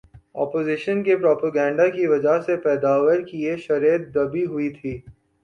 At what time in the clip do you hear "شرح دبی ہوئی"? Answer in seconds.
3.59-4.69